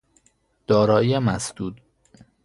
[0.67, 1.81] دارایی مسدود